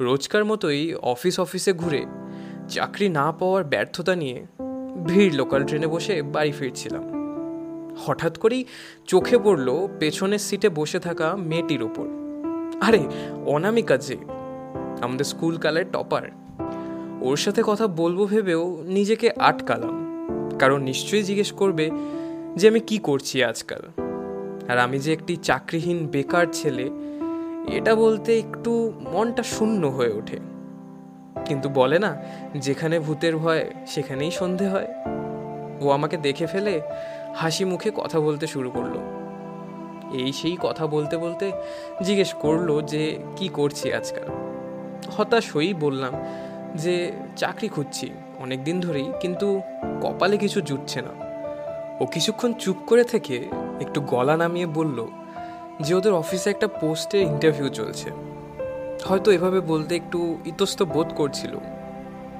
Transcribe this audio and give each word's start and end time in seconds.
রোজকার 0.00 0.44
মতোই 0.44 0.94
অফিস 0.94 1.40
অফিসে 1.40 1.72
ঘুরে 1.72 2.06
চাকরি 2.68 3.08
না 3.08 3.32
পাওয়ার 3.32 3.64
ব্যর্থতা 3.64 4.16
নিয়ে 4.16 4.46
ভিড় 5.06 5.30
লোকাল 5.34 5.64
ট্রেনে 5.64 5.86
বসে 5.86 6.22
বাড়ি 6.22 6.52
ফিরছিলাম। 6.52 7.04
হঠাৎ 8.06 8.38
করেই 8.38 8.64
চোখে 9.06 9.38
পড়ল 9.38 9.88
পেছনের 10.00 10.38
সিটে 10.38 10.68
বসে 10.68 10.98
থাকা 10.98 11.36
মেয়েটির 11.36 11.82
ওপর 11.82 12.06
আরে, 12.80 13.00
অনামিকা 13.46 13.96
যে, 13.96 14.16
আমাদের 15.00 15.24
স্কুল 15.24 15.56
কালের 15.56 15.84
টপার 15.92 16.22
ওর 17.20 17.36
সাথে 17.36 17.62
কথা 17.66 17.86
বলব 17.86 18.26
ভেবেও 18.26 18.82
নিজেকে 18.82 19.30
আটকালাম। 19.30 19.96
কারণ 20.58 20.82
নিশ্চয়ই 20.82 21.22
জিজ্ঞেস 21.22 21.52
করবে 21.52 21.90
যে 22.56 22.68
আমি 22.68 22.80
কি 22.80 22.98
করছি 22.98 23.44
আজকাল? 23.44 23.82
আর 24.68 24.78
আমি 24.78 24.98
যে 24.98 25.12
একটি 25.12 25.36
চাকরিহীন 25.36 26.06
বেকার 26.06 26.46
ছেলে 26.52 26.90
এটা 27.72 27.94
বলতে 27.94 28.38
একটু 28.38 28.92
মনটা 29.12 29.42
শূন্য 29.42 29.86
হয়ে 29.86 30.12
ওঠে। 30.12 30.38
কিন্তু 31.44 31.68
বলে 31.68 31.98
না, 31.98 32.16
যেখানে 32.54 32.98
ভূতের 32.98 33.36
ভয়, 33.36 33.70
সেখানেই 33.86 34.30
সন্ধে 34.30 34.68
হয়। 34.68 34.86
ও 35.80 35.90
আমাকে 35.90 36.16
দেখে 36.16 36.46
ফেলে 36.46 36.80
হাসি 37.36 37.64
মুখে 37.64 37.90
কথা 37.94 38.20
বলতে 38.20 38.46
শুরু 38.46 38.70
করল। 38.70 38.98
এই 40.12 40.32
সেই 40.32 40.56
কথা 40.60 40.86
বলতে 40.86 41.16
বলতে 41.16 41.52
জিজ্ঞেস 42.02 42.34
করল 42.34 42.80
যে, 42.82 43.18
কি 43.36 43.48
করছি 43.48 43.92
আজকাল? 43.92 44.28
হতাশ 45.16 45.56
হয়েই 45.56 45.74
বললাম 45.74 46.12
যে, 46.74 47.12
চাকরি 47.36 47.68
খুঁজছি 47.68 48.10
অনেক 48.38 48.64
দিন 48.64 48.80
ধরেই, 48.80 49.12
কিন্তু 49.20 49.60
কপালে 50.02 50.36
কিছু 50.36 50.60
জুটছে 50.60 51.00
না। 51.00 51.28
ও 52.00 52.06
কিছুক্ষণ 52.06 52.52
চুপ 52.52 52.76
করে 52.86 53.04
থেকে 53.04 53.48
একটু 53.80 54.00
গলা 54.00 54.36
নামিয়ে 54.36 54.66
বলল 54.66 55.06
যে 55.80 55.94
ওদের 55.94 56.12
অফিসে 56.12 56.50
একটা 56.50 56.68
পোস্টের 56.68 57.20
ইন্টারভিউ 57.20 57.68
চলছে। 57.68 58.10
হয়তো 59.04 59.30
এভাবে 59.30 59.60
বলতে 59.60 59.96
একটু 59.96 60.38
ইতস্ত 60.46 60.82
বোধ 60.82 61.14
করছিল। 61.16 61.58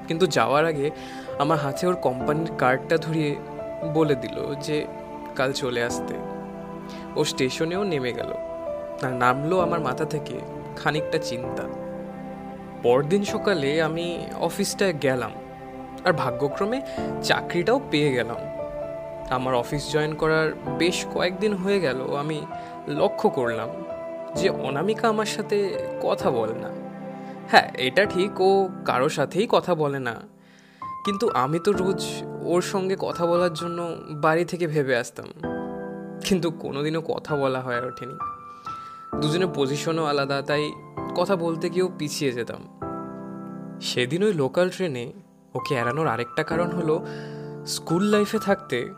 কিন্তু 0.07 0.27
যাওয়ার 0.27 0.65
আগে 0.65 0.91
আমার 1.39 1.57
হাতে 1.57 1.87
ওর 1.87 1.95
কোম্পানির 1.95 2.51
কার্ডটা 2.57 2.97
ধরিয়ে 2.97 3.35
বলে 3.93 4.15
দিল 4.15 4.55
যে, 4.61 4.87
কাল 5.35 5.53
চলে 5.53 5.83
আসতে। 5.83 6.13
ও 7.15 7.23
স্টেশনেও 7.23 7.83
নেমে 7.83 8.13
গেল। 8.13 8.33
আর 9.03 9.13
নামলো 9.13 9.59
আমার 9.59 9.79
মাথা 9.79 10.05
থেকে 10.05 10.39
খানিকটা 10.75 11.17
চিন্তা। 11.17 11.63
পরদিন 12.83 13.23
সকালে 13.23 13.81
আমি 13.81 14.25
অফিসটায় 14.39 14.93
গেলাম 14.93 15.31
আর 16.05 16.13
ভাগ্যক্রমে 16.13 16.81
চাকরিটাও 17.23 17.81
পেয়ে 17.91 18.11
গেলাম। 18.11 18.35
আমার 19.29 19.53
অফিস 19.53 19.91
জয়েন 19.91 20.13
করার 20.13 20.53
বেশ 20.77 21.05
কয়েকদিন 21.13 21.53
হয়ে 21.53 21.79
গেল, 21.79 22.15
আমি 22.19 22.45
লক্ষ্য 22.89 23.29
করলাম 23.29 23.69
যে 24.35 24.49
অনামিকা 24.49 25.09
আমার 25.09 25.25
সাথে 25.25 25.85
কথা 26.01 26.31
বলে 26.31 26.53
না। 26.53 26.69
হ্যাঁ 27.47 27.71
এটা 27.77 28.05
ঠিক, 28.05 28.41
ও 28.41 28.69
কারও 28.85 29.09
সাথেই 29.09 29.47
কথা 29.49 29.75
বলে 29.75 29.99
না। 29.99 30.15
কিন্তু 31.05 31.29
আমি 31.29 31.59
তো 31.59 31.71
রোজ 31.71 32.05
ওর 32.41 32.61
সঙ্গে 32.61 32.95
কথা 32.99 33.25
বলার 33.25 33.53
জন্য 33.53 33.95
বাড়ি 34.09 34.45
থেকে 34.45 34.67
ভেবে 34.67 34.97
আসতাম। 34.97 35.25
কিন্তু 36.25 36.51
কোনোদিনও 36.51 37.01
কথা 37.01 37.35
বলা 37.35 37.61
হয়ে 37.61 37.85
ওঠেনি। 37.85 38.13
দুজনের 39.21 39.47
পজিশনও 39.55 40.05
আলাদা, 40.05 40.41
তাই 40.41 40.71
কথা 41.15 41.35
বলতে 41.35 41.69
গিয়েও 41.69 41.91
পিছিয়ে 41.97 42.31
যেতাম। 42.31 42.79
সেদিন 43.81 44.23
ওই 44.23 44.33
লোকাল 44.33 44.69
ট্রেনে 44.69 45.13
ওকে 45.55 45.75
এড়ানোর 45.75 46.07
আরেকটা 46.07 46.43
কারণ 46.43 46.71
হলো 46.71 47.05
স্কুল 47.65 48.03
লাইফে 48.03 48.39
থাকতে 48.39 48.89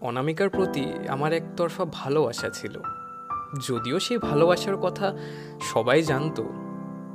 অনামিকার 0.00 0.48
প্রতি 0.48 0.92
আমার 1.08 1.32
একতরফা 1.32 1.84
ভালোবাসা 1.92 2.50
ছিল। 2.50 2.78
যদিও 3.60 4.00
সেই 4.00 4.18
ভালোবাসার 4.18 4.76
কথা 4.76 5.16
সবাই 5.74 6.02
জানতো, 6.02 6.44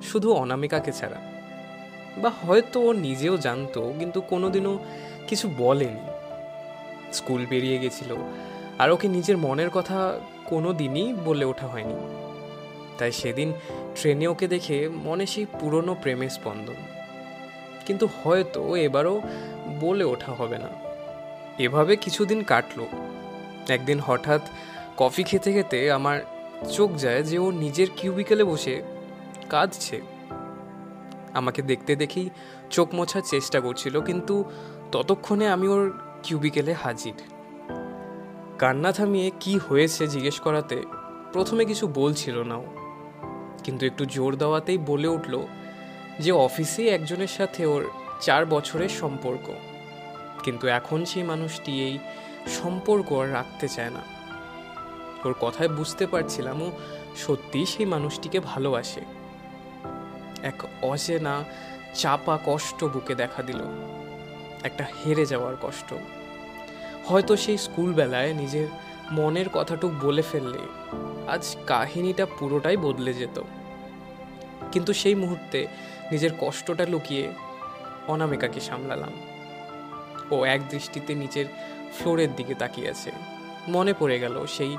শুধু 0.02 0.34
অনামিকাকে 0.34 0.92
ছাড়া। 0.92 1.16
বা 2.18 2.30
হয়তো 2.30 2.82
ও 2.82 2.92
নিজেও 2.94 3.38
জানতো, 3.38 3.94
কিন্তু 4.00 4.22
কোনোদিনও 4.22 4.80
কিছু 5.28 5.50
বলেনি। 5.58 6.00
স্কুল 7.14 7.46
বেরিয়ে 7.46 7.78
গেছিল, 7.78 8.16
আর 8.80 8.92
ওকে 8.92 9.08
নিজের 9.08 9.38
মনের 9.38 9.70
কথা 9.70 10.20
কোনো 10.45 10.73
দিনই 10.73 11.14
বলে 11.26 11.45
ওঠা 11.45 11.67
হয়নি। 11.67 11.95
তাই 12.98 13.11
সেদিন 13.11 13.54
ট্রেনে 13.95 14.28
ওকে 14.28 14.48
দেখে 14.48 14.90
মনে 14.90 15.26
সেই 15.26 15.45
পুরনো 15.60 15.95
প্রেমের 16.02 16.30
স্পন্দন। 16.30 16.73
কিন্তু 17.86 18.08
হয়তো 18.23 18.76
এবারও 18.76 19.22
বলে 19.80 20.04
ওঠা 20.04 20.34
হবে 20.34 20.58
না। 20.58 20.67
এভাবে 21.60 21.95
কিছুদিন 21.95 22.44
কাটলো। 22.44 22.88
একদিন 23.70 24.00
হঠাৎ 24.00 24.42
কফি 24.98 25.23
খেতে 25.23 25.54
খেতে 25.54 25.92
আমার 25.92 26.20
চোখ 26.73 26.95
যায় 26.95 27.23
যে 27.23 27.38
ও 27.38 27.52
নিজের 27.52 27.88
কিউবিকেলে 27.98 28.44
বসে 28.44 28.82
কাঁদছে। 29.50 30.02
আমাকে 31.34 31.62
দেখতে 31.62 31.95
দেখেই 31.95 32.30
চোখ 32.70 32.94
মোছার 32.94 33.22
চেষ্টা 33.26 33.60
করছিল, 33.60 34.02
কিন্তু 34.02 34.44
ততক্ষণে 34.92 35.48
আমি 35.48 35.67
ওর 35.67 36.00
কিউবিকেলে 36.23 36.73
হাজির। 36.73 37.14
কান্না 38.58 38.92
থামিয়ে 38.92 39.32
কি 39.40 39.58
হয়েছে 39.58 40.08
জিজ্ঞেস 40.08 40.40
করাতে 40.40 40.84
প্রথমে 41.34 41.66
কিছু 41.66 41.88
বলছিল 41.88 42.44
না 42.44 42.56
ও। 42.56 42.66
কিন্তু 43.64 43.86
একটু 43.86 44.06
জোর 44.06 44.36
দেওয়াতেই 44.36 44.78
বলে 44.78 45.08
উঠল 45.08 45.42
যে 46.20 46.32
অফিসে 46.32 46.88
একজনের 46.88 47.28
সাথে 47.28 47.66
ওর 47.66 47.90
চার 48.22 48.46
বছরের 48.46 48.90
সম্পর্ক। 48.90 49.50
কিন্তু 50.44 50.67
এখন 50.67 51.06
সেই 51.06 51.23
মানুষটি 51.23 51.84
এই 51.84 51.98
সম্পর্ক 52.48 53.14
আর 53.14 53.34
রাখতে 53.34 53.67
চায় 53.67 53.90
না। 53.90 54.17
ওর 55.26 55.33
কথায় 55.33 55.70
বুঝতে 55.70 56.08
পারছিলাম 56.08 56.61
ও 56.61 56.72
সত্যি 57.17 57.66
সেই 57.66 57.86
মানুষটিকে 57.86 58.39
ভালোবাসে। 58.39 59.02
এক 60.44 60.64
অচেনা, 60.82 61.44
চাপা 61.94 62.39
কষ্ট 62.45 62.83
বুকে 62.83 63.16
দেখা 63.16 63.44
দিল। 63.44 63.60
একটা 64.64 64.83
হেরে 64.83 65.26
যাওয়ার 65.26 65.55
কষ্ট। 65.61 65.94
হয়তো 67.05 67.36
সেই 67.36 67.58
স্কুলবেলায় 67.58 68.33
নিজের 68.33 68.67
মনের 69.11 69.50
কথাটুক 69.50 69.92
বলে 70.04 70.22
ফেললে 70.22 70.60
আজ 71.28 71.58
কাহিনীটা 71.67 72.26
পুরোটাই 72.39 72.78
বদলে 72.78 73.14
যেত। 73.14 73.42
কিন্তু 74.72 74.94
সেই 74.94 75.16
মুহূর্তে 75.16 75.67
নিজের 76.11 76.30
কষ্টটা 76.39 76.86
লুকিয়ে 76.86 77.32
অনামিকাকে 78.08 78.60
সামলালাম। 78.60 79.11
ও 80.32 80.44
এক 80.44 80.70
দৃষ্টিতে 80.70 81.16
নিচের 81.16 81.45
ফ্লোরের 81.99 82.36
দিকে 82.36 82.54
তাকিয়ে 82.54 82.89
আছে। 82.89 83.11
মনে 83.67 83.94
পড়ে 83.99 84.20
গেল 84.20 84.45
সেই 84.45 84.78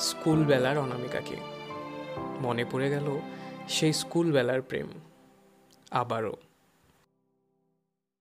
স্কুলবেলার 0.00 0.78
অনামিকাকে। 0.78 1.36
মনে 2.40 2.64
পড়ে 2.70 2.90
গেল 2.90 3.20
সেই 3.68 3.92
স্কুলবেলার 3.92 4.62
প্রেম। 4.62 4.86
আবারও। 5.90 6.36